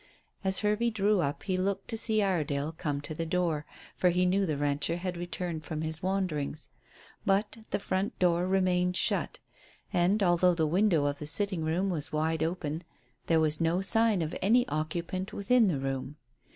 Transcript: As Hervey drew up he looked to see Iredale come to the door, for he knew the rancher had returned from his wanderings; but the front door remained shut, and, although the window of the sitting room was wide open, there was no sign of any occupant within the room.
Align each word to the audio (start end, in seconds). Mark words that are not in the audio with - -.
As 0.43 0.61
Hervey 0.61 0.89
drew 0.89 1.19
up 1.21 1.43
he 1.43 1.57
looked 1.59 1.87
to 1.89 1.95
see 1.95 2.23
Iredale 2.23 2.71
come 2.71 3.01
to 3.01 3.13
the 3.13 3.23
door, 3.23 3.67
for 3.95 4.09
he 4.09 4.25
knew 4.25 4.47
the 4.47 4.57
rancher 4.57 4.95
had 4.97 5.15
returned 5.15 5.63
from 5.63 5.81
his 5.81 6.01
wanderings; 6.01 6.69
but 7.23 7.57
the 7.69 7.77
front 7.77 8.17
door 8.17 8.47
remained 8.47 8.97
shut, 8.97 9.37
and, 9.93 10.23
although 10.23 10.55
the 10.55 10.65
window 10.65 11.05
of 11.05 11.19
the 11.19 11.27
sitting 11.27 11.63
room 11.63 11.91
was 11.91 12.11
wide 12.11 12.41
open, 12.41 12.83
there 13.27 13.39
was 13.39 13.61
no 13.61 13.79
sign 13.81 14.23
of 14.23 14.35
any 14.41 14.67
occupant 14.69 15.33
within 15.33 15.67
the 15.67 15.77
room. 15.77 16.15